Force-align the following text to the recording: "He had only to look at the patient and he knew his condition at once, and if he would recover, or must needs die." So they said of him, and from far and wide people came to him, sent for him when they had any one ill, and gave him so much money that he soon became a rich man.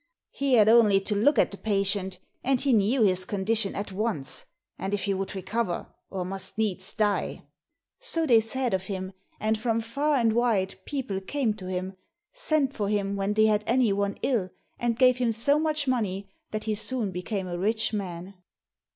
"He 0.31 0.55
had 0.55 0.67
only 0.67 0.99
to 1.01 1.15
look 1.15 1.37
at 1.37 1.51
the 1.51 1.59
patient 1.59 2.17
and 2.43 2.59
he 2.59 2.73
knew 2.73 3.03
his 3.03 3.23
condition 3.23 3.75
at 3.75 3.91
once, 3.91 4.45
and 4.79 4.95
if 4.95 5.03
he 5.03 5.13
would 5.13 5.35
recover, 5.35 5.93
or 6.09 6.25
must 6.25 6.57
needs 6.57 6.91
die." 6.91 7.43
So 7.99 8.25
they 8.25 8.39
said 8.39 8.73
of 8.73 8.85
him, 8.85 9.13
and 9.39 9.59
from 9.59 9.79
far 9.79 10.15
and 10.15 10.33
wide 10.33 10.79
people 10.85 11.21
came 11.21 11.53
to 11.53 11.67
him, 11.67 11.97
sent 12.33 12.73
for 12.73 12.89
him 12.89 13.15
when 13.15 13.35
they 13.35 13.45
had 13.45 13.63
any 13.67 13.93
one 13.93 14.17
ill, 14.23 14.49
and 14.79 14.97
gave 14.97 15.19
him 15.19 15.31
so 15.31 15.59
much 15.59 15.87
money 15.87 16.31
that 16.49 16.63
he 16.63 16.73
soon 16.73 17.11
became 17.11 17.45
a 17.47 17.59
rich 17.59 17.93
man. 17.93 18.33